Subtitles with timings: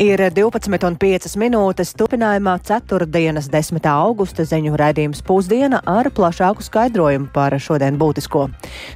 [0.00, 3.04] Ir 12,5 minūtes turpinājumā 4.
[3.52, 3.88] 10.
[3.90, 8.46] augusta ziņu raidījums pusdiena ar plašāku skaidrojumu par šodien būtisko.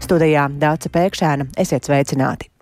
[0.00, 2.53] Studijā Dāca Pēkšēna esiet sveicināti!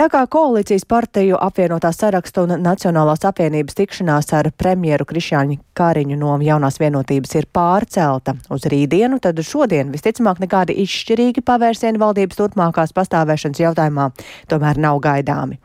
[0.00, 6.38] Tā kā koalīcijas partiju apvienotā saraksta un Nacionālās apvienības tikšanās ar premjeru Krišāņu Kāriņu no
[6.40, 13.60] jaunās vienotības ir pārcelta uz rītdienu, tad šodien visticamāk nekādi izšķirīgi pavērsieni valdības turpmākās pastāvēšanas
[13.60, 14.06] jautājumā
[14.48, 15.60] tomēr nav gaidāmi.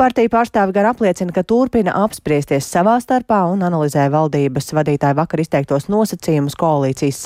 [0.00, 5.90] Partija pārstāvi gan apliecina, ka turpina apspriesties savā starpā un analizē valdības vadītāju vakar izteiktos
[5.92, 7.20] nosacījumus koalīcijas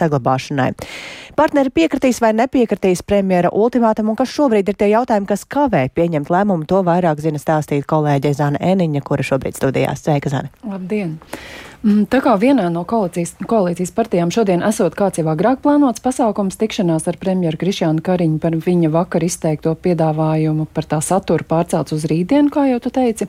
[0.00, 0.72] saglabāšanai.
[1.34, 6.30] Partneri piekritīs vai nepiekritīs premjera ultimātam un kas šobrīd ir tie jautājumi, kas kavē pieņemt
[6.30, 10.04] lēmumu, to vairāk zina stāstīt kolēģe Zana Eniņa, kura šobrīd studijās.
[10.06, 10.52] Sveika, Zana!
[10.62, 11.16] Labdien!
[11.82, 16.56] Mm, tā kā vienā no koalīcijas, koalīcijas partijām šodien esot kāds jau agrāk plānots pasākums
[16.60, 22.06] tikšanās ar premjeru Krišānu Kariņu par viņa vakar izteikto piedāvājumu par tā saturu pārcelts uz
[22.08, 23.28] rītdienu, kā jau tu teici.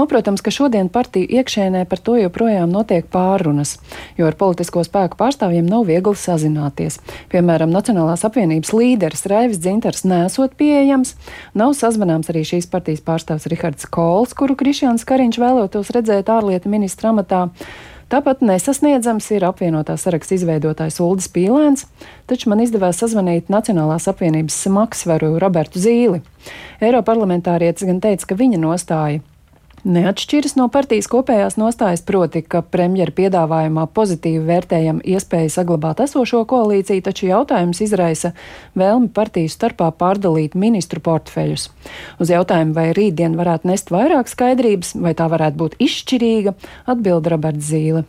[0.00, 3.74] Nu, protams, ka šodien partiju iekšēnē par to joprojām notiek pārunas,
[4.16, 6.96] jo ar politisko spēku pārstāvjiem nav viegli sazināties.
[7.28, 11.18] Piemēram, Nacionālās apvienības līderis Raivis Dzintars nesot pieejams,
[11.52, 17.12] nav sazvanāms arī šīs partijas pārstāvs Rihards Kols, kuru Krišjāns Kariņš vēlētos redzēt ārlietu ministra
[17.12, 17.50] amatā.
[18.08, 21.84] Tāpat nesasniedzams ir apvienotā saraksta izveidotājs Uldis Pīlēns,
[22.24, 26.22] taču man izdevās sazvanīt Nacionālās apvienības smagsvaru Robertu Zīli.
[26.80, 29.20] Eiroparlamentārietis gan teica, ka viņa nostāja
[29.84, 37.04] neatšķiras no partijas kopējās nostājas, proti, ka premjera piedāvājumā pozitīvi vērtējam iespēju saglabāt esošo koalīciju,
[37.06, 38.34] taču jautājums izraisa
[38.78, 41.70] vēlmi partiju starpā pārdalīt ministru portfeļus.
[42.20, 46.56] Uz jautājumu, vai rītdien varētu nest vairāk skaidrības, vai tā varētu būt izšķirīga,
[46.90, 48.06] atbild Roberts Zīle.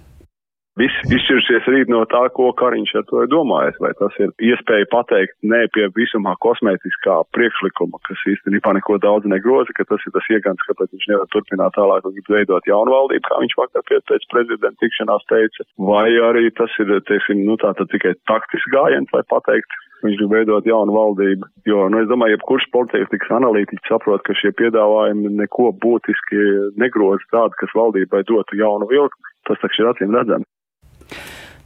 [0.80, 3.75] Viss izšķirsies rīt no tā, ko Kariņš ar to ir domājis.
[3.83, 9.75] Vai tas ir iespēja pateikt nē pie visumā kosmētiskā priekšlikuma, kas īstenībā neko daudz negroza,
[9.75, 13.39] ka tas ir tas iegans, kāpēc viņš nevar turpināt tālāk un veidot jaunu valdību, kā
[13.43, 15.67] viņš vakar pēc prezidenta tikšanās teica.
[15.92, 19.76] Vai arī tas ir, teiksim, nu tā tad tikai taktiski gājiens, lai pateikt,
[20.08, 21.52] viņš grib veidot jaunu valdību.
[21.67, 26.48] Jo, nu, es domāju, jebkurš politikas analītiķis saprot, ka šie piedāvājumi neko būtiski
[26.80, 29.20] negroza tādu, kas valdībai dotu jaunu vilku.
[29.49, 30.48] Tas taču ir acīm redzams.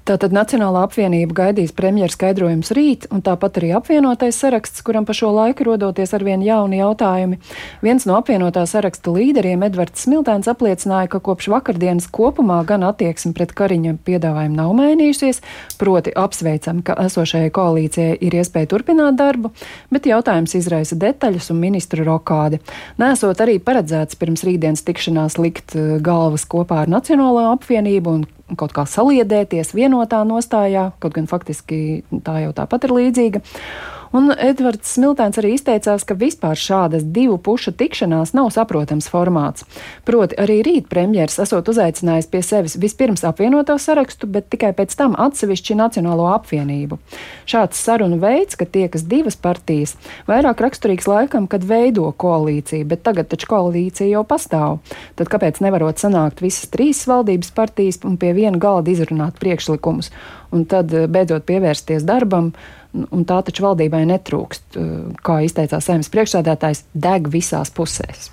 [0.06, 5.32] Tātad Nacionālā apvienība gaidīs premjeras skaidrojums rīt, un tāpat arī apvienotais saraksts, kuram pa šo
[5.34, 7.40] laiku rodoties arvien jauni jautājumi.
[7.82, 13.56] Viens no apvienotā saraksta līderiem, Edvards Smiltēns, apliecināja, ka kopš vakardienas kopumā gan attieksme pret
[13.58, 15.42] Kariņa piedāvājumu nav mainījusies,
[15.82, 19.56] proti apsveicam, ka esošajai koalīcijai ir iespēja turpināt darbu,
[19.90, 22.62] bet jautājums izraisa detaļas un ministru rokādi.
[23.02, 28.76] Nesot arī paredzēts pirms rītdienas tikšanās likt eh, galvas kopā ar Nacionālo apvienību un kaut
[28.76, 33.42] kā saliedēties vienotā nostājā, kaut gan faktiski tā jau tāpat ir līdzīga.
[34.16, 39.66] Un Edvards Smiltēns arī izteicās, ka vispār šādas divu pušu tikšanās nav saprotams formāts.
[40.08, 45.18] Proti, arī rīt premjeras esot uzaicinājis pie sevis vispirms apvienoto sarakstu, bet tikai pēc tam
[45.20, 47.00] atsevišķi Nacionālo apvienību.
[47.50, 49.98] Šāds sarunu veids, ka tiekas divas partijas,
[50.30, 54.80] vairāk raksturīgs laikam, kad veido koalīciju, bet tagad taču koalīcija jau pastāv.
[55.20, 60.14] Tad kāpēc nevarot sanākt visas trīs valdības partijas un pie viena galda izrunāt priekšlikumus,
[60.56, 62.54] un tad beidzot pievērsties darbam?
[63.04, 64.80] Un tā taču valdībai netrūkst,
[65.26, 68.30] kā izteicās saimnes priekšsēdētājs, deg visās pusēs.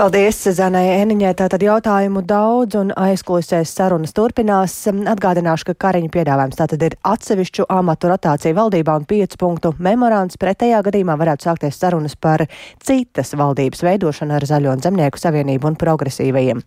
[0.00, 1.32] Paldies, Zanai Eniņai.
[1.36, 4.72] Tātad jautājumu daudz un aizklausēs sarunas turpinās.
[4.88, 10.38] Atgādināšu, ka Kariņa piedāvājums tātad ir atsevišķu amatu rotācija valdībā un piecu punktu memorāns.
[10.40, 12.46] Pretējā gadījumā varētu sākties sarunas par
[12.80, 16.62] citas valdības veidošanu ar Zaļo un Zemnieku savienību un progresīvajiem.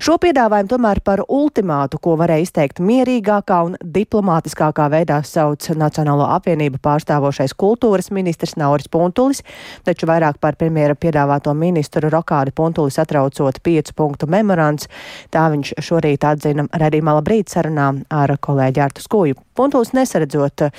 [0.00, 6.80] Šo piedāvājumu tomēr par ultimātu, ko varēja izteikt mierīgākā un diplomātiskākā veidā sauc Nacionālo apvienību
[6.86, 9.44] pārstāvošais kultūras ministrs Nauris Puntulis,
[9.84, 14.88] taču vairāk par premjera piedāvāto ministru rokādi Puntulis atraucot piecu punktu memorands.
[15.30, 19.34] Tā viņš šorīt atzina redzīmā labrīt sarunā ar kolēģi Artu Skuju.
[19.54, 20.70] Puntulis nesaredzot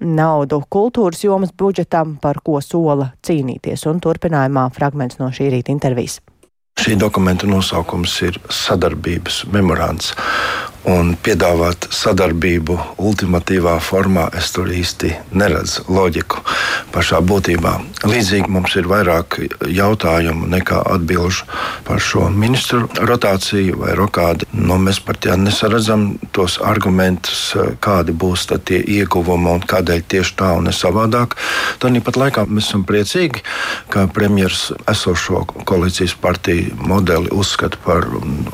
[0.00, 6.20] naudu kultūras jomas budžetam, par ko sola cīnīties, un turpinājumā fragments no šī rīta intervijas.
[6.78, 10.12] Šī dokumenta nosaukums ir sadarbības memorands
[10.88, 16.40] un piedāvāt sadarbību ultimatīvā formā, es tur īsti neredzu loģiku
[16.94, 17.74] pašā būtībā.
[18.08, 19.38] Līdzīgi mums ir vairāk
[19.68, 21.44] jautājumu nekā atbilžu
[21.84, 24.48] par šo ministru rotāciju vai rokādi.
[24.52, 27.52] Nu, mēs pat ja nesaredzam tos argumentus,
[27.84, 31.36] kādi būs tie ieguvumi un kādēļ tieši tā un ne savādāk.
[31.82, 33.44] Tāpat laikā mēs esam priecīgi,
[33.92, 38.06] ka premjeras esošo koalīcijas partiju modeli uzskata par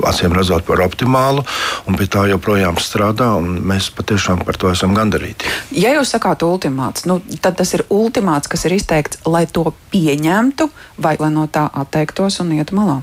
[0.09, 1.45] acīm redzot par optimālu.
[1.87, 5.49] Un pie tā joprojām strādā, un mēs patiešām par to esam gandarīti.
[5.77, 10.71] Ja jūs sakāt ultimāts, nu, tad tas ir ultimāts, kas ir izteikts, lai to pieņemtu
[10.99, 13.01] vai lai no tā atteiktos un ietu malā.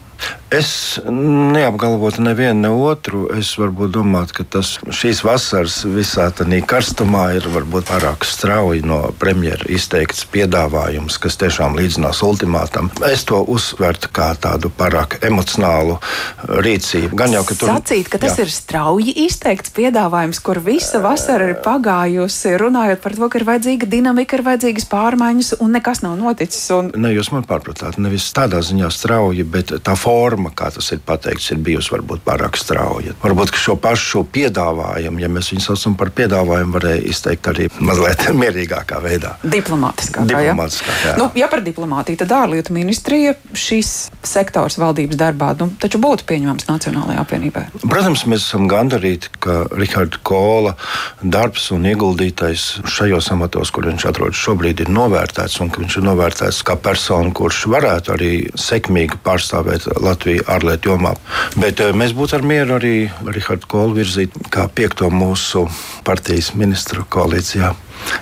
[0.52, 3.24] Es neapgalvotu nevienu ne otru.
[3.32, 9.00] Es varbūt domātu, ka tas šīs vasaras visā tādā karstumā ir varbūt pārāk strauji no
[9.16, 12.90] premjera izteikts piedāvājums, kas tiešām līdzinās ultimātam.
[13.08, 15.96] Es to uzsvertu kā tādu pārāk emocionālu
[16.44, 17.16] rīcību.
[17.16, 18.44] Gan jau, ka tur sacīt, ka tas jā.
[18.44, 23.88] ir strauji izteikts piedāvājums, kur visa vasara ir pagājusi, runājot par to, ka ir vajadzīga
[23.96, 26.68] dinamika, ir vajadzīgas pārmaiņas un nekas nav noticis.
[26.76, 26.92] Un...
[27.00, 31.02] Ne, jūs man pārpratāt, nevis tādā ziņā strauji, bet tā forma forma, kā tas ir
[31.06, 33.16] pateikts, ir bijusi varbūt pārāk strauja.
[33.22, 39.00] Varbūt šo pašu piedāvājumu, ja mēs viņu saucam par piedāvājumu, varēja izteikt arī mazliet mierīgākā
[39.04, 39.36] veidā.
[39.44, 40.26] Diplomātiskā.
[40.30, 41.16] Diplomātiskā jā.
[41.20, 43.94] Nu, ja par diplomātiju, tad ārlietu ministrija šīs
[44.28, 47.66] sektors valdības darbā nu, taču būtu pieņemams Nacionālajai apvienībai.
[47.84, 50.76] Protams, mēs esam gandarīti, ka Rihards Kola
[51.22, 56.08] darbs un ieguldītais šajos amatos, kur viņš atrodas šobrīd, ir novērtēts un ka viņš ir
[56.08, 61.14] novērtēts kā persona, kurš varētu arī sekmīgi pārstāvēt Latviju ārlietu jomā.
[61.56, 62.96] Bet eh, mēs būtu ar mieru arī
[63.28, 65.68] Rihardu Kolu virzīt kā piekto mūsu
[66.08, 67.74] partijas ministru koalīcijā.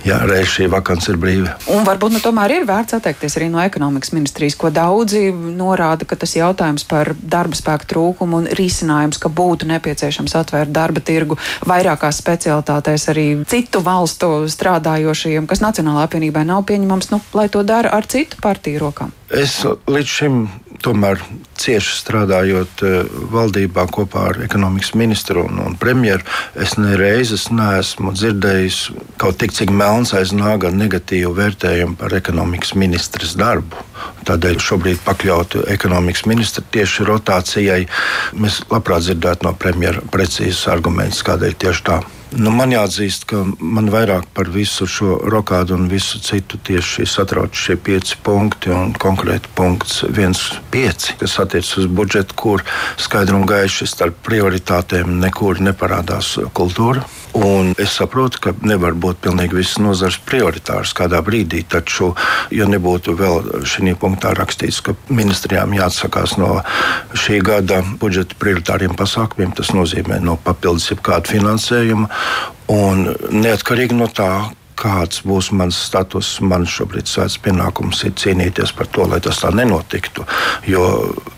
[0.04, 1.56] Jā, reiz šī vakance ir brīva.
[1.72, 6.18] Un varbūt nu, tomēr ir vērts atteikties arī no ekonomikas ministrijas, ko daudzi norāda, ka
[6.20, 12.22] tas jautājums par darba spēku trūkumu un risinājums, ka būtu nepieciešams atvērt darba tirgu vairākās
[12.22, 18.08] specialitātēs arī citu valstu strādājošajiem, kas Nacionālā apvienībai nav pieņemams, nu, lai to dara ar
[18.10, 19.16] citu partiju rokām.
[19.30, 20.44] Es līdz šim
[20.84, 21.22] tomēr
[21.60, 26.26] cieši strādājot eh, valdībā kopā ar ekonomikas ministru un, un premjeru,
[26.60, 28.80] es nereizes neesmu dzirdējis
[29.22, 33.86] kaut tik cik melns aiz nāga negatīvu vērtējumu par ekonomikas ministras darbu.
[34.30, 37.82] Tādēļ šobrīd pakļautu ekonomikas ministru tieši rotācijai.
[38.40, 42.00] Mēs labprāt dzirdētu no premjera precīzus argumentus, kādēļ tieši tā.
[42.30, 47.58] Nu, man jāatzīst, ka man vairāk par visu šo rokādu un visu citu tieši satrauc
[47.58, 52.66] šie pieci punkti un konkrēti punkts 1,5, kas attiecas uz budžetu, kur
[53.02, 57.02] skaidri un gaiši starp prioritātēm nekur neparādās kultūra.
[57.38, 62.12] Un es saprotu, ka nevar būt pilnīgi visas nozares prioritāras kādā brīdī, taču,
[62.54, 66.60] ja nebūtu vēl šī punktā rakstīts, ka ministrijām jāatsakās no
[67.14, 72.10] šī gada budžeta prioritāriem pasākumiem, tas nozīmē no papildus jebkāda finansējuma.
[72.74, 74.50] Un neatkarīgi no tā,
[74.80, 76.38] kāds būs mans status.
[76.46, 80.26] Man šobrīd svēts pienākums ir cīnīties par to, lai tas tā nenotiktu.
[80.70, 80.86] Jo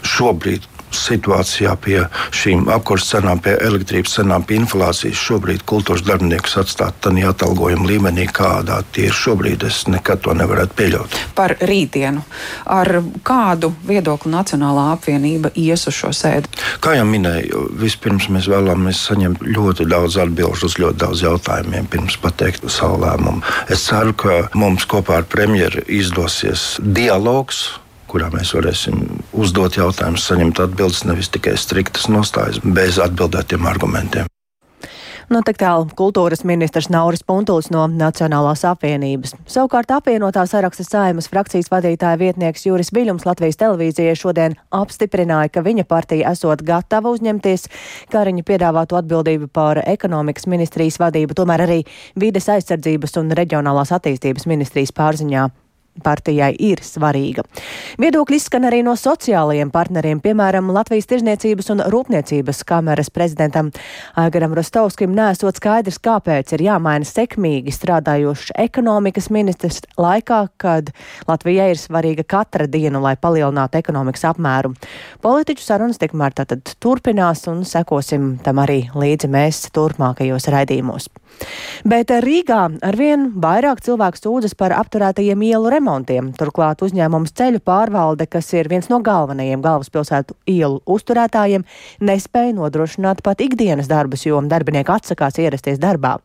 [0.08, 2.00] šobrīd situācijā pie
[2.36, 8.28] šīm apkurses cenām, pie elektrības cenām, pie inflācijas šobrīd kultūras darbiniekus atstāt tādā atalgojuma līmenī,
[8.32, 11.18] kādā tie ir šobrīd, es nekad to nevarētu pieļaut.
[11.38, 12.24] Par rītdienu.
[12.72, 12.90] Ar
[13.28, 16.52] kādu viedokli Nacionālā apvienība ies uz šo sēdi?
[16.84, 22.18] Kā jau minēju, vispirms mēs vēlamies saņemt ļoti daudz atbilžu uz ļoti daudz jautājumiem, pirms
[22.22, 23.44] pateikt savu lēmumu.
[23.72, 27.68] Es ceru, ka mums kopā ar premjeru izdosies dialogs
[28.12, 29.00] kurā mēs varēsim
[29.32, 34.30] uzdot jautājumus, saņemt atbildes, nevis tikai striktas nostājas bez atbildētiem argumentiem.
[35.32, 39.32] Nu, tik tālu kultūras ministrs Nauris Puntulis no Nacionālās apvienības.
[39.48, 45.88] Savukārt apvienotā saraksta saimas frakcijas vadītāja vietnieks Juris Viļums Latvijas televīzijai šodien apstiprināja, ka viņa
[45.88, 47.70] partija esot gatava uzņemties
[48.12, 51.82] Kariņa piedāvātu atbildību par ekonomikas ministrijas vadību, tomēr arī
[52.20, 55.48] vides aizsardzības un reģionālās attīstības ministrijas pārziņā
[56.04, 57.44] partijai ir svarīga.
[58.02, 63.72] Viedokļi izskan arī no sociālajiem partneriem, piemēram, Latvijas Tirzniecības un Rūpniecības kameras prezidentam
[64.20, 70.94] Aigaram Rostovskim nesot skaidrs, kāpēc ir jāmaina sekmīgi strādājošs ekonomikas ministrs laikā, kad
[71.28, 74.74] Latvijai ir svarīga katra diena, lai palielinātu ekonomikas apmēru.
[75.22, 81.12] Politiķu sarunas tikmēr tātad turpinās un sekosim tam arī līdzi mēs turpmākajos raidījumos.
[81.88, 86.30] Bet Rīgā arvien vairāk cilvēku sūdzas par apturētajiem ielu remontiem remontiem.
[86.38, 91.66] Turklāt uzņēmums ceļu pārvalde, kas ir viens no galvenajiem galvaspilsētu ielu uzturētājiem,
[92.06, 96.20] nespēja nodrošināt pat ikdienas darbus, jo darbinieki atsakās ierasties darbā.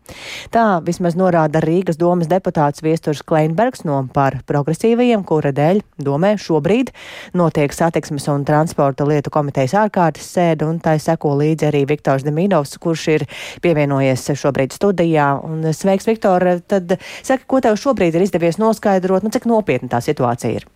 [0.53, 6.93] Tā vismaz norāda Rīgas domas deputāts Viesturs Kleinbergs no par progresīvajiem, kura dēļ domē šobrīd
[7.37, 12.77] notiek satiksmes un transporta lietu komitejas ārkārtas sēde, un tai seko līdzi arī Viktors Demīdovs,
[12.83, 13.27] kurš ir
[13.65, 15.33] pievienojies šobrīd studijā.
[15.47, 16.45] Un, sveiks, Viktor!
[16.67, 20.69] Tad saka, ko tev šobrīd ir izdevies noskaidrot, nu, cik nopietna tā situācija ir?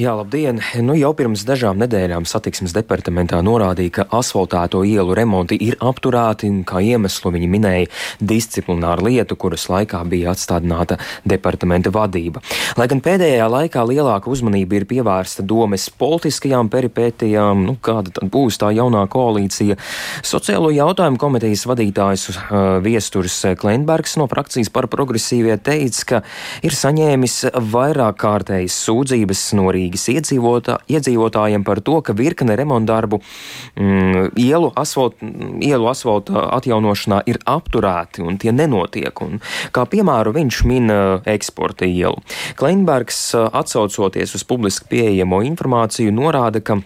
[0.00, 0.58] Jā, labdien!
[0.82, 6.62] Nu, jau pirms dažām nedēļām satiksmes departamentā norādīja, ka asfaltēto ielu remonti ir apturēti, un
[6.66, 10.96] kā iemeslu viņi minēja disciplināru lietu, kuras laikā bija atstādināta
[11.28, 12.42] departamenta vadība.
[12.80, 18.58] Lai gan pēdējā laikā lielāka uzmanība ir pievērsta domes politiskajām peripētijām, nu, kāda tad būs
[18.62, 19.78] tā jaunā koalīcija,
[20.26, 26.22] sociālo jautājumu komitejas vadītājs uh, Viesturs Klenbergs no frakcijas par progresīvie teica, ka
[26.66, 27.38] ir saņēmis
[27.72, 35.18] vairāk kārtējas sūdzības no Rīgas iedzīvotā, iedzīvotājiem par to, ka virkne remontdarbu mm, ielu, asfalt,
[35.62, 39.24] ielu asfalta atjaunošanā ir apturēti un tie nenotiek.
[39.24, 39.42] Un,
[39.74, 40.90] kā piemēru viņš min
[41.28, 42.18] eksporta ielu.
[42.58, 46.80] Kleinbergs atsaucoties uz publiski pieejamo informāciju norāda, ka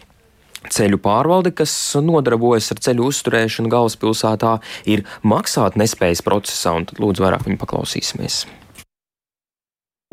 [0.73, 4.57] Ceļu pārvalde, kas nodarbojas ar ceļu uzturēšanu galvaspilsētā,
[4.91, 8.45] ir maksāt nespējas procesā, un tad lūdzu vairāk viņu paklausīsimies.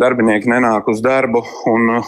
[0.01, 2.03] Darbinieki nenāk uz darbu, un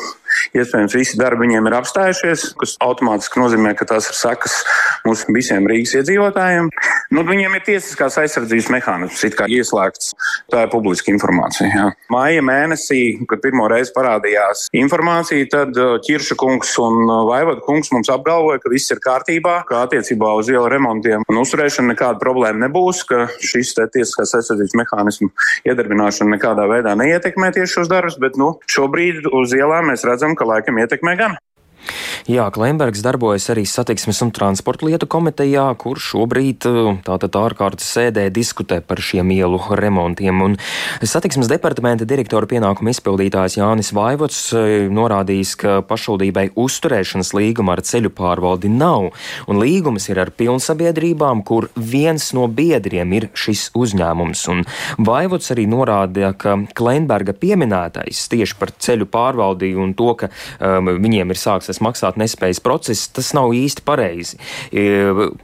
[0.57, 4.59] iespējams visi darbi viņiem ir apstājušies, kas automātiski nozīmē, ka tās ir sekas
[5.05, 6.69] mums visiem Rīgas iedzīvotājiem.
[7.15, 10.13] Nu, viņiem ir tiesiskās aizsardzības mehānisms, it kā ieslēgts.
[10.51, 11.69] Tā ir publiska informācija.
[11.69, 11.85] Jā.
[12.13, 18.61] Māja mēnesī, kad pirmo reizi parādījās informācija, tad Čirša kungs un Vaivada kungs mums apgalvoja,
[18.63, 23.27] ka viss ir kārtībā, ka attiecībā uz ielu remontiem un uzturēšanu nekāda problēma nebūs, ka
[23.37, 25.29] šis tiesiskās aizsardzības mehānismu
[25.69, 30.47] iedarbināšana nekādā veidā neietekmē tieši šos darbus, bet nu, šobrīd uz ielām mēs redzam, ka
[30.49, 31.37] laikam ietekmē gan.
[32.25, 38.23] Jā, Klimbergs darbojas arī satiksmes un transporta lietu komitejā, kur šobrīd uh, tātad ārkārtas sēdē
[38.33, 40.41] diskutē par šiem ielu remontiem.
[40.41, 40.57] Un
[41.05, 48.09] satiksmes departamenta direktora pienākuma izpildītājs Jānis Vaivots uh, norādījis, ka pašvaldībai uzturēšanas līguma ar ceļu
[48.17, 49.11] pārvaldi nav,
[49.45, 54.45] un līgums ir ar pilnsabiedrībām, kur viens no biedriem ir šis uzņēmums.
[54.53, 54.65] Un
[55.05, 61.31] Vaivots arī norādīja, ka Klimberga pieminētais tieši par ceļu pārvaldi un to, ka um, viņiem
[61.31, 64.37] ir sāksies maksāt maksāt nespējas process, tas nav īsti pareizi.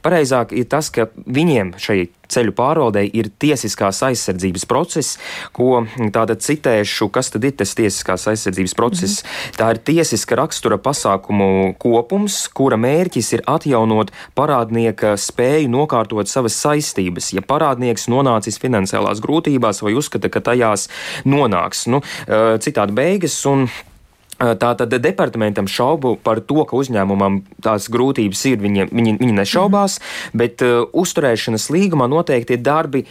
[0.02, 5.18] Pareizāk ir tas, ka viņiem šai ceļu pārvaldei ir tiesiskās aizsardzības process,
[5.52, 5.84] ko
[6.14, 9.22] tātad citēšu, kas tad ir tas tiesiskās aizsardzības process.
[9.22, 9.56] Mm -hmm.
[9.58, 17.32] Tā ir tiesiska rakstura pasākumu kopums, kura mērķis ir atjaunot parādnieka spēju nokārtot savas saistības,
[17.32, 20.88] ja parādnieks nonācis finansiālās grūtībās vai uzskata, ka tajās
[21.24, 21.86] nonāks.
[21.86, 22.00] Nu,
[22.58, 23.68] citādi beigas un
[24.42, 30.40] Tātad departamentam šaubu par to, ka uzņēmumam tās grūtības ir, viņi, viņi, viņi nešaubās, mm
[30.42, 33.04] bet uh, uzturēšanas līgumā noteikti darbi,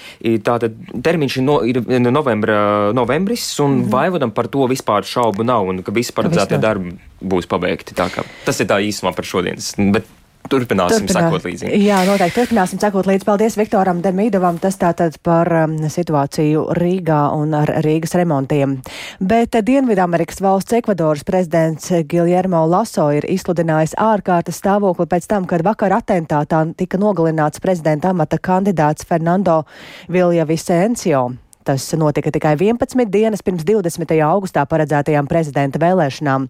[0.44, 5.68] tātad termiņš ir, no, ir novembra, novembris, un mm vaivadam par to vispār šaubu nav,
[5.68, 7.96] un ka visi paredzētie darbi būs pabeigti.
[7.96, 9.74] Tas ir tā īsumā par šodienas.
[9.94, 10.08] Bet
[10.51, 11.24] turpināsim Turpinā.
[11.27, 11.72] sekot līdzi.
[11.81, 13.27] Jā, noteikti turpināsim sekot līdzi.
[13.27, 14.60] Paldies Viktoram Demīdovam.
[14.62, 18.77] Tas tātad par um, situāciju Rīgā un ar Rīgas remontiem.
[19.20, 25.96] Bet Dienvidamerikas valsts Ekvadoras prezidents Giljermo Laso ir izsludinājis ārkārtas stāvokli pēc tam, kad vakar
[26.01, 29.63] atentātā tika nogalināts prezidenta amata kandidāts Fernando
[30.12, 31.29] Vilja Vicencio.
[31.63, 34.15] Tas notika tikai 11 dienas pirms 20.
[34.25, 36.48] augustā paredzētajām prezidenta vēlēšanām.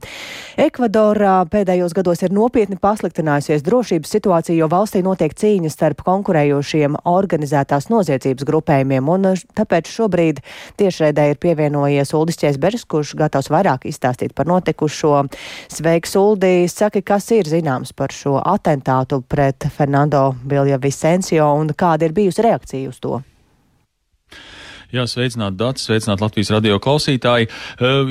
[0.62, 7.90] Ekvadorā pēdējos gados ir nopietni pasliktinājusies drošības situācija, jo valstī notiek cīņas starp konkurējošiem organizētās
[7.92, 9.28] noziedzības grupējumiem, un
[9.58, 10.40] tāpēc šobrīd
[10.80, 15.26] tiešraidē ir pievienojies Uldis Česberis, kurš gatavs vairāk izstāstīt par notikušo.
[15.72, 16.70] Sveiks, Uldi!
[16.72, 22.48] Saki, kas ir zināms par šo atentātu pret Fernando Vilja Vicencio un kāda ir bijusi
[22.48, 23.20] reakcija uz to?
[24.92, 27.48] Jā, sveicināt dats, sveicināt Latvijas radio klausītāji.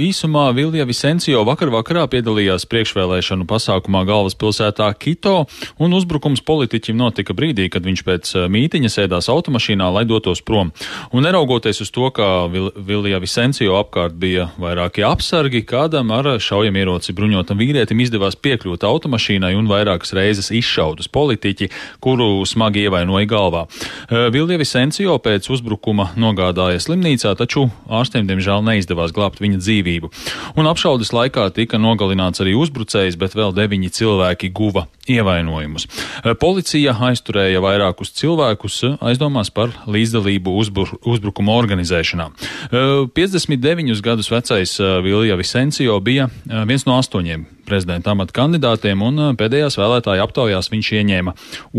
[0.01, 5.43] Īsumā Vilja Visencio vakar vakarā piedalījās priekšvēlēšanu pasākumā galvaspilsētā Kito,
[5.77, 10.71] un uzbrukums politiķim notika brīdī, kad viņš pēc mītiņa sēdās automašīnā, lai dotos prom.
[11.13, 17.13] Un neraugoties uz to, ka Vil Vilja Visencio apkārt bija vairāki apsargi, kādam ar šaujamieroci
[17.13, 21.69] bruņotam vīrietim izdevās piekļūt automašīnai un vairākas reizes izšautas politiķi,
[22.01, 23.67] kuru smagi ievainoja galvā.
[24.33, 30.11] Vilja Visencio pēc uzbrukuma nogādāja nogādājies slimnīcā, taču ārstiem diemžēl neizdevās glābt viņa dzīvību.
[30.57, 35.89] Un apšaudes laikā tika nogalināts arī uzbrucējs, bet vēl deviņi cilvēki guva ievainojumus.
[36.41, 42.31] Policija aizturēja vairākus cilvēkus aizdomās par līdzdalību uzbur, uzbrukuma organizēšanā.
[42.71, 50.25] 59 gadus vecais Vilja Visencio bija viens no astoņiem prezidenta amata kandidātiem, un pēdējās vēlētāju
[50.27, 51.35] aptaujās viņš ieņēma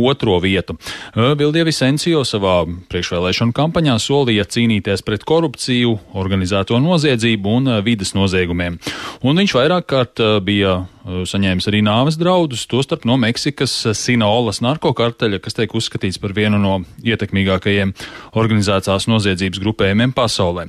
[0.07, 0.77] otro vietu.
[1.15, 8.79] Vildie Visencio savā priekšvēlēšanu kampaņā solīja cīnīties pret korupciju, organizēto noziedzību un vidas noziegumiem.
[9.27, 15.57] Un viņš vairāk kārt bija saņēmis arī nāves draudus, tostarp no Meksikas Sinaolas narkokarteļa, kas
[15.57, 17.93] tiek uzskatīts par vienu no ietekmīgākajiem
[18.37, 20.67] organizētās noziedzības grupējumiem pasaulē.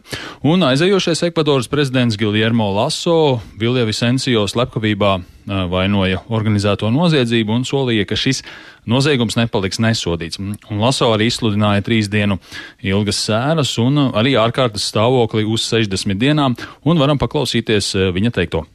[0.49, 8.19] Un aizējošais Ekvadoras prezidents Giljermo Laso Vilja Visencio slepkavībā vainoja organizēto noziedzību un solīja, ka
[8.19, 8.43] šis
[8.89, 10.39] noziegums nepaliks nesodīts.
[10.39, 12.39] Un Laso arī izsludināja trīs dienu
[12.83, 18.67] ilgas sēras un arī ārkārtas stāvokli uz 60 dienām, un varam paklausīties viņa teikto.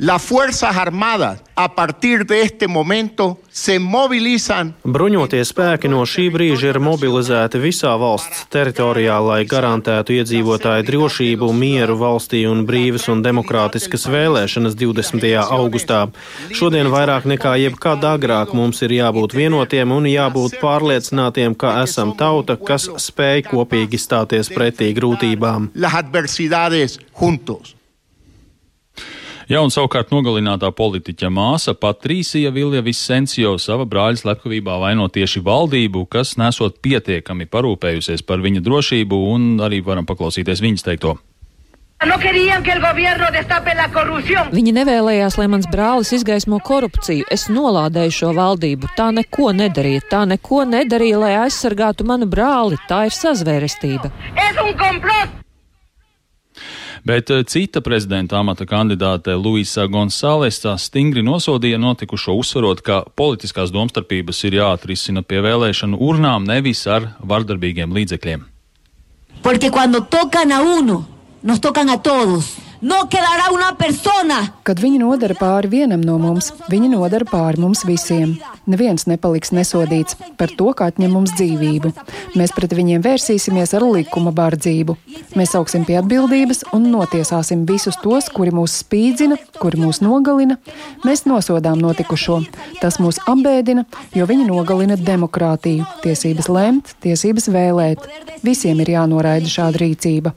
[0.00, 4.76] Las Fuerzas Armadas, a partir de este momento, se movilizan.
[4.86, 11.96] Bruņotie spēki no šī brīža ir mobilizēti visā valsts teritorijā, lai garantētu iedzīvotāju drošību, mieru
[11.98, 15.26] valstī un brīvas un demokrātiskas vēlēšanas 20.
[15.58, 16.04] augustā.
[16.54, 22.54] Šodien vairāk nekā jebkad agrāk mums ir jābūt vienotiem un jābūt pārliecinātiem, ka esam tauta,
[22.54, 25.72] kas spēj kopīgi stāties pretī grūtībām.
[25.74, 25.90] Ja
[29.64, 36.34] un savukārt nogalinātā politiķa māsa Patrīsija Vilja Visencio sava brāļa slepkavībā vaino tieši valdību, kas
[36.36, 41.16] nesot pietiekami parūpējusies par viņa drošību, un arī varam paklausīties viņas teikto.
[44.52, 47.24] Viņi nevēlējās, lai mans brālis izgaismo korupciju.
[47.32, 48.92] Es nolādēju šo valdību.
[49.00, 50.04] Tā neko nedarīja.
[50.12, 52.76] Tā neko nedarīja, lai aizsargātu manu brāli.
[52.84, 54.12] Tā ir sazvērestība.
[57.08, 64.42] Bet eh, cita prezidenta amata kandidāte Luisa Gonzalesa stingri nosodīja notikušo, uzsverot, ka politiskās domstarpības
[64.44, 68.44] ir jāatrisina pie vēlēšanu urnām, nevis ar vardarbīgiem līdzekļiem.
[69.40, 71.06] Porque cuando tocan a uno,
[71.42, 72.67] nos tocan a todos.
[72.80, 74.36] No quedará una persona.
[74.62, 78.36] Kad viņi nodara pāri vienam no mums, viņi nodara pāri mums visiem.
[78.70, 81.90] Neviens nepaliks nesodīts par to, kā atņem mums dzīvību.
[82.38, 84.94] Mēs pret viņiem vērsīsimies ar likuma bardzību.
[85.34, 90.60] Mēs augsim pie atbildības un notiesāsim visus tos, kuri mūs spīdzina, kuri mūs nogalina.
[91.02, 92.44] Mēs nosodām notikušo.
[92.78, 98.06] Tas mūs apbēdina, jo viņi nogalina demokrātiju, tiesības lemt, tiesības vēlēt.
[98.46, 100.36] Visiem ir jānoraida šāda rīcība.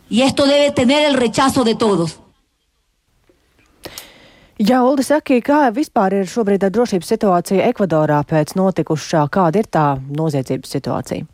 [4.61, 9.23] Jā, Uldi, saki, kā vispār ir šobrīd drošības situācija Ekvadorā pēc notikušā?
[9.33, 11.30] Kāda ir tā noziedzības situācija?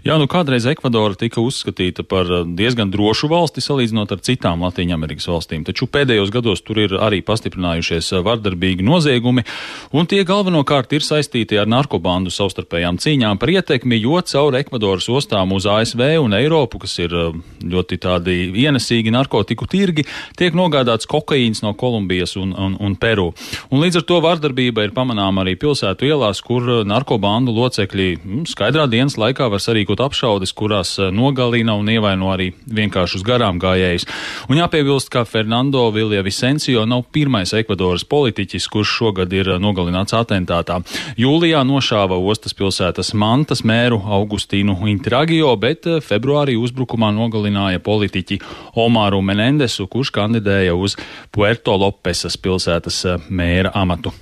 [0.00, 5.28] Jā, nu kādreiz Ekvadora tika uzskatīta par eh, diezgan drošu valsti salīdzinot ar citām Latvijas
[5.28, 9.44] valstīm, taču pēdējos gados tur ir arī pastiprinājušies eh, vardarbīgi noziegumi,
[9.92, 15.52] un tie galvenokārt ir saistīti ar narkobandu savstarpējām cīņām par ietekmi, jo caur Ekvadoras ostām
[15.56, 17.36] uz ASV un Eiropu, kas ir eh,
[17.74, 20.06] ļoti tādi ienesīgi narkotiku tirgi,
[20.38, 23.30] tiek nogādāts kokaīns no Kolumbijas un, un, un Peru.
[23.70, 28.86] Un līdz ar to vardarbība ir pamanāma arī pilsētu ielās, kur narkobandu locekļi mm, skaidrā
[28.90, 34.06] dienas laikā var sarīkot apšaudes, kurās eh, nogalina un ievaino arī vienkāršus garām gājējus.
[34.50, 40.16] Un jāpiebilst, ka Fernando Vilja Vicencio nav pirmais Ekvadoras politiķis, kurš šogad ir eh, nogalināts
[40.18, 40.80] atentātā.
[41.20, 48.40] Jūlijā nošāva ostas pilsētas Mantas mēru Augustīnu Intragio, bet eh, februārī uzbrukumā nogalināja politiķi
[48.80, 50.98] Omaru Menendesu, kurš kandidēja uz
[51.32, 54.12] Puerto Lopesas pilsētas mēra amatu.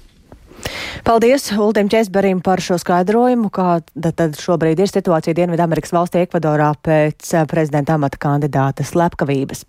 [1.04, 7.34] Paldies Ultim Česberim par šo skaidrojumu, kāda tad šobrīd ir situācija Dienvidamerikas valstī Ekvadorā pēc
[7.34, 9.64] eh, prezidenta amata kandidāta slepkavības.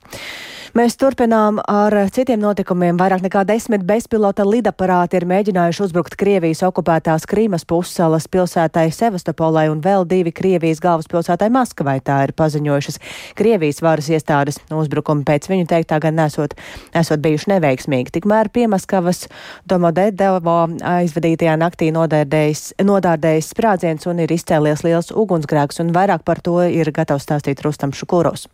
[0.77, 2.97] Mēs turpinām ar citiem notikumiem.
[2.99, 9.81] Vairāk nekā desmit bezpilota lidaparāti ir mēģinājuši uzbrukt Krievijas okupētās Krīmas pussalas pilsētai Sevastopolai un
[9.81, 11.97] vēl divi Krievijas galvaspilsētai Maskavai.
[12.05, 13.01] Tā ir paziņojušas
[13.39, 14.61] Krievijas varas iestādes.
[14.69, 16.53] Uzbrukumi pēc viņu teiktā gan nesot,
[16.93, 18.13] esot bijuši neveiksmīgi.
[18.19, 19.25] Tikmēr pie Maskavas
[19.65, 26.91] Domodedovo aizvadītajā naktī nodārdējis sprādziens un ir izcēlies liels ugunsgrēks, un vairāk par to ir
[26.95, 28.47] gatavs stāstīt Rustam Šukuros.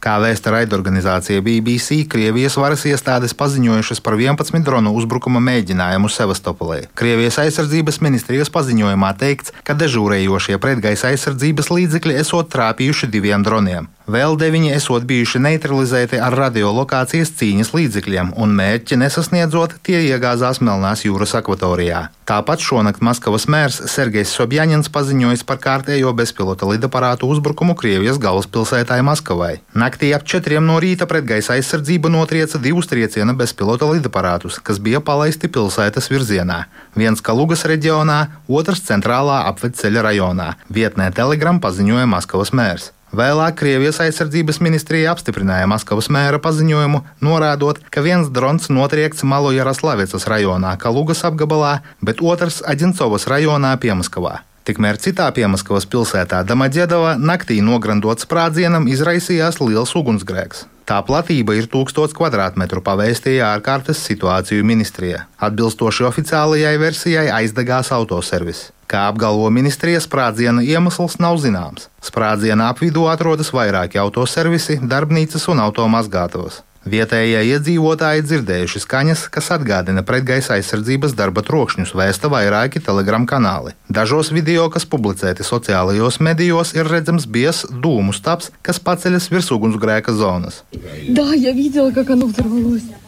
[0.00, 6.86] Kā vēsta raidorganizācija BBC, Krievijas varas iestādes paziņojušas par 11 dronu uzbrukuma mēģinājumu Sevastopolē.
[6.96, 13.92] Krievijas aizsardzības ministrijas paziņojumā teikts, ka dežūrējošie pretgaisa aizsardzības līdzekļi esot trāpījuši diviem droniem.
[14.10, 21.04] Vēl deviņi esot bijuši neutralizēti ar radiolokācijas cīņas līdzekļiem, un mērķi nesasniedzot, tie iegāzās Melnās
[21.04, 22.08] jūras akvatorijā.
[22.26, 29.52] Tāpat šonakt Maskavas mērs Sergejs Sobjaņins paziņojis par kārtējo bezpilota lidaparātu uzbrukumu Krievijas galvaspilsētai Maskavai.
[29.78, 35.50] Naktī ap četriem no rīta pretgaisa aizsardzība notrieca divus trieciena bezpilota lidaparātus, kas bija palaisti
[35.50, 36.64] pilsētas virzienā.
[36.98, 40.54] Viens Kalugas reģionā, otrs centrālā apvedceļa rajonā.
[40.66, 42.94] Vietnē Telegram paziņoja Maskavas mērs.
[43.10, 50.28] Vēlāk Krievijas aizsardzības ministrija apstiprināja Maskavas mēra paziņojumu, norādot, ka viens drons notriekts Malu Jaroslavicas
[50.30, 54.36] rajonā, Kalugas apgabalā, bet otrs Aģincovas rajonā Piemaskavā.
[54.70, 60.60] Tikmēr citā Piemaskavas pilsētā Damaģedovā naktī nograndots sprādzienam izraisījās liels ugunsgrēks.
[60.86, 65.24] Tā platība ir 1000 km, pavēstīja ārkārtas situāciju ministrija.
[65.42, 68.68] Atbilstoši oficiālajai versijai aizdegās autoservis.
[68.86, 71.90] Kā apgalvo ministrija, sprādziena iemesls nav zināms.
[72.06, 76.62] Sprādziena apvidū atrodas vairāki autoservisi, darbnīcas un automazgātavas.
[76.80, 83.74] Vietējie iedzīvotāji dzirdējuši skaņas, kas atgādina pretgaisa aizsardzības darba trokšņus, vēsta vairāki telegram kanāli.
[83.92, 90.16] Dažos video, kas publicēti sociālajos medijos, ir redzams biezs dūmu stāps, kas paceļas virs ugunsgrēka
[90.16, 90.62] zonas.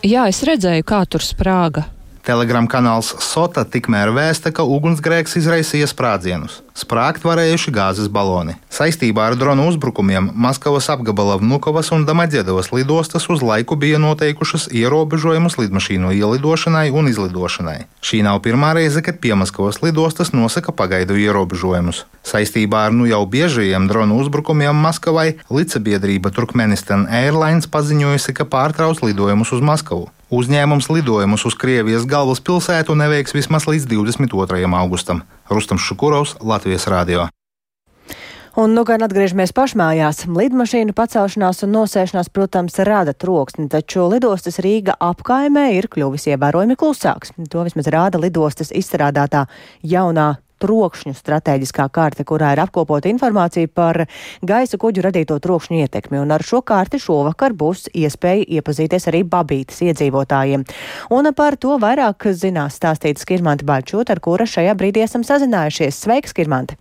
[0.04, 1.88] Jā, es redzēju, kā tur sprāga.
[2.22, 6.61] Telegram kanāls Sota tikmēr vēsta, ka ugunsgrēks izraisīja sprādzienus.
[6.72, 8.54] Sprāgt varējuši gāzes baloni.
[8.72, 15.58] Saistībā ar dronu uzbrukumiem Maskavas apgabala Vnukovas un Damaģedovas lidostas uz laiku bija noteikušas ierobežojumus
[15.61, 17.76] lidmašīnu ielidošanai un izlidošanai.
[18.00, 22.06] Šī nav pirmā reize, kad Piemaskavas lidostas nosaka pagaidu ierobežojumus.
[22.24, 29.52] Saistībā ar nu jau biežajiem dronu uzbrukumiem Maskavai līdzsabiedrība Turkmenistan Airlines paziņojusi, ka pārtrauc lidojumus
[29.52, 30.08] uz Maskavu.
[30.32, 34.64] Uzņēmums lidojumus uz Krievijas galvaspilsētu neveiks vismaz līdz 22.
[34.78, 35.20] augustam.
[35.50, 37.28] Rustams Šukurovs, Latvijas Rādio.
[38.52, 40.26] Un nu gan atgriežamies pašmājās.
[40.28, 47.33] Lidmašīnu pacelšanās un nosēšanās, protams, rada troksni, taču lidostas Rīga apkaimē ir kļuvis ievērojami klusāks.
[47.48, 49.46] To vismaz rāda lidostas izstrādātā
[49.81, 54.05] jaunā trokšņu stratēģiskā karte, kurā ir apkopota informācija par
[54.46, 56.20] gaisa kuģu radīto trokšņu ietekmi.
[56.22, 60.66] Un ar šo karti šovakar būs iespēja iepazīties arī Babītas iedzīvotājiem.
[61.11, 66.03] Un par to vairāk zinās stāstīt Skirmanta Baļķot, ar kura šajā brīdī esam sazinājušies.
[66.07, 66.79] Sveiks, Skirmanta!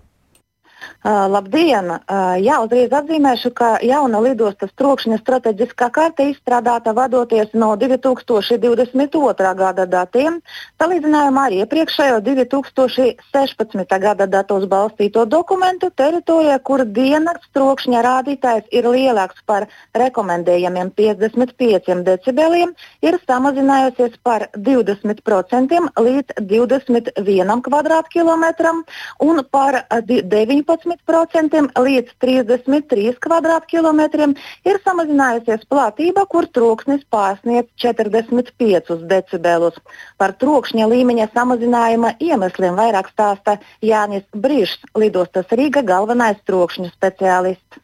[0.81, 1.87] Uh, labdien!
[1.89, 9.51] Uh, jā, uzreiz atzīmēšu, ka jauna lidostas trokšņa strateģiskā karte izstrādāta vadoties no 2022.
[9.61, 10.39] gada datiem,
[10.81, 13.97] salīdzinājumā ar iepriekšējo 2016.
[14.05, 19.65] gada datos balstīto dokumentu teritorijā, kur dienas trokšņa rādītājs ir lielāks par
[19.97, 28.75] rekomendējamiem 55 decibeliem, ir samazinājusies par 20% līdz 21 km2
[29.29, 34.29] un par 19 10% līdz 33 km2
[34.69, 39.77] ir samazinājusies platība, kur troksnis pārsniedz 45 decibelus.
[40.17, 47.81] Par trokšņa līmeņa samazinājuma iemesliem vairāk stāsta Jānis Brīšs, lidostas Rīga galvenais trokšņu speciālists.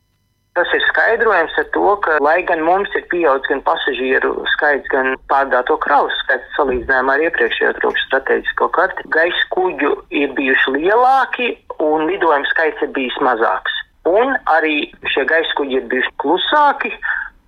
[0.58, 5.12] Tas ir skaidrojams ar to, ka, lai gan mums ir pieaudzis gan pasažieru skaits, gan
[5.30, 9.92] pārdāto kravu skaits salīdzinājumā ar iepriekšējo trokšņa strateģisko karti, gaisa kuģu
[10.24, 11.52] ir bijuši lielāki
[11.84, 13.74] un lidojumu skaits ir bijis mazāks.
[14.08, 16.94] Un arī šie gaisa kuģi ir bijuši klusāki,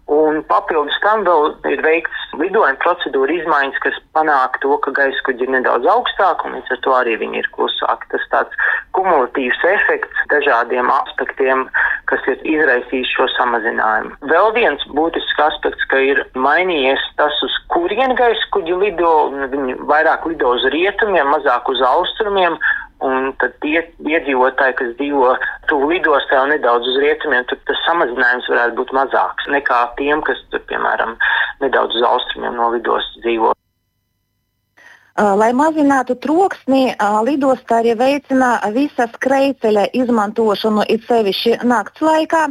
[0.09, 5.45] Un papildus tam vēl ir veikts lidojuma procedūra izmaiņas, kas panāk to, ka gaisa kuģi
[5.45, 8.09] ir nedaudz augstāk, un līdz ar to arī viņi ir klusāki.
[8.15, 8.63] Tas tāds
[8.97, 11.67] kumulatīvs efekts dažādiem aspektiem,
[12.09, 14.17] kas ir izraisījis šo samazinājumu.
[14.33, 19.13] Vēl viens būtisks aspekts, ka ir mainījies tas, uz kurien gaisa kuģi lido,
[19.53, 22.57] viņi vairāk lido uz rietumiem, mazāk uz austrumiem,
[23.05, 23.79] Un tad tie
[24.12, 25.29] iedzīvotāji, kas dzīvo
[25.71, 30.41] tuvu lidostā un nedaudz uz rietumiem, tad tas samazinājums varētu būt mazāks nekā tiem, kas,
[30.51, 31.15] tur, piemēram,
[31.63, 33.53] nedaudz uz austrumiem no lidostas dzīvo.
[35.19, 36.93] Lai mazinātu troksni,
[37.27, 42.43] lidostā arī veicina visas krēceļa izmantošanu, it sevišķi nakts laikā,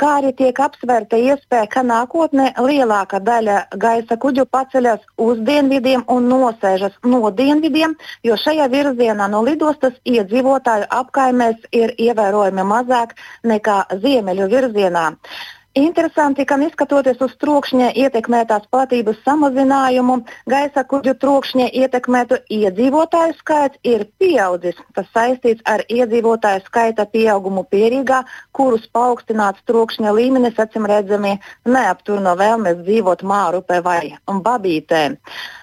[0.00, 6.26] kā arī tiek apsvērta iespēja, ka nākotnē lielāka daļa gaisa kuģu paceļas uz dienvidiem un
[6.32, 7.94] nosēžas no dienvidiem,
[8.26, 13.14] jo šajā virzienā no lidostas iedzīvotāju apkaimēs ir ievērojami mazāk
[13.46, 15.06] nekā ziemeļu virzienā.
[15.76, 20.16] Interesanti, ka neskatoties uz trokšņa ietekmētās platības samazinājumu,
[20.48, 24.78] gaisa kuģu trokšņa ietekmētu iedzīvotāju skaits ir pieaudzis.
[24.96, 28.22] Tas saistīts ar iedzīvotāju skaita pieaugumu pierīgā,
[28.56, 31.36] kurus paaugstināts trokšņa līmenis acīm redzami
[31.68, 35.04] neaptur no vēlmes dzīvot Mārupē vai Babītē.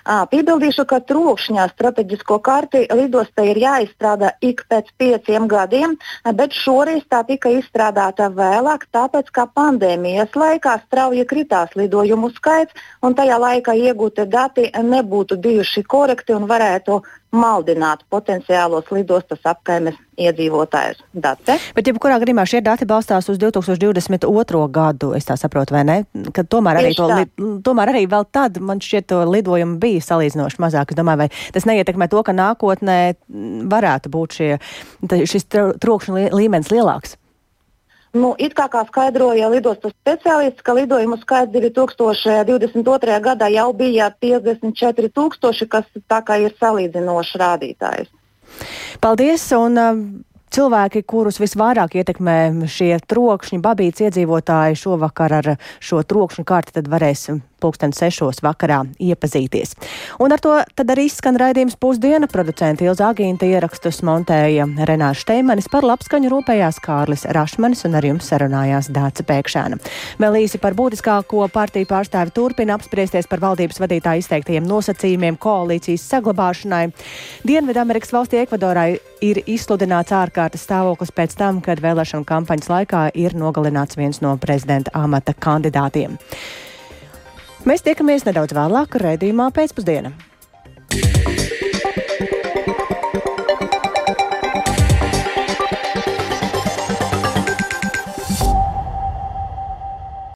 [0.06, 5.98] Piebildīšu, ka trokšņā strateģisko karti lidostai ir jāizstrādā ik pēc pieciem gadiem,
[6.38, 9.48] bet šoreiz tā tika izstrādāta vēlāk, tāpēc, ka
[9.96, 16.48] pandēmijas laikā strauji kritās lidojumu skaits un tajā laikā iegūti dati nebūtu bijuši korekti un
[16.48, 17.02] varētu
[17.36, 21.02] maldināt potenciālos lidostas apkaimes iedzīvotājus.
[21.14, 21.58] Date.
[21.76, 24.62] Bet, ja kurā gadījumā šie dati balstās uz 2022.
[24.72, 25.98] gadu, es tā saprotu, vai ne?
[26.32, 27.28] Kad tomēr arī, to, li,
[27.66, 30.96] tomēr arī vēl tad man šķiet to lidojumu bija salīdzinoši mazāk.
[30.96, 33.00] Es domāju, vai tas neietekmē to, ka nākotnē
[33.72, 34.50] varētu būt šie,
[35.28, 37.20] šis trokšņa līmenis lielāks?
[38.16, 43.18] Nu, it kā, kā skaidroja lidostas speciālists, ka lidojumu skaits 2022.
[43.26, 45.90] gadā jau bija 54,000, kas
[46.40, 48.08] ir salīdzinošs rādītājs.
[49.04, 49.50] Paldies!
[49.58, 50.00] Un, uh,
[50.56, 55.50] Cilvēki, kurus visvairāk ietekmē šie trokšņi, babīts iedzīvotāji šovakar ar
[55.84, 57.26] šo trokšņu karti, tad varēs
[57.62, 59.76] pulksten sešos vakarā iepazīties.
[60.20, 62.28] Un ar to tad arī izskan raidījums pusdiena.
[62.32, 68.30] Producenta Ilza Agīnta ierakstus montēja Renāša Šteimanis par labskaņu rūpējās Kārlis Rašmanis un ar jums
[68.32, 69.80] sarunājās Dāca Pēkšēna.
[70.22, 76.86] Vēl īsi par būtiskāko partiju pārstāvi turpina apspriesties par valdības vadītāju izteiktajiem nosacījumiem koalīcijas saglabāšanai.
[77.48, 78.90] Dienvidamerikas valstī Ekvadorai
[79.26, 84.94] ir izsludināts ārkārtas stāvoklis pēc tam, kad vēlēšanu kampaņas laikā ir nogalināts viens no prezidenta
[84.98, 86.20] amata kandidātiem.
[87.66, 90.12] Mēs tiekamies nedaudz vēlāk raidījumā pēcpusdienā.